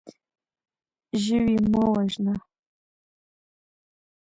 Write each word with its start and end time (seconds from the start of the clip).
ژوی 1.23 1.55
مه 1.71 1.83
وژنه. 1.93 2.35